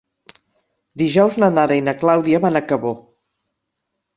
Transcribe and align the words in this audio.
Dijous 1.01 1.37
na 1.43 1.49
Nara 1.57 1.77
i 1.81 1.85
na 1.91 1.95
Clàudia 2.05 2.41
van 2.47 2.61
a 2.61 2.65
Cabó. 2.73 2.95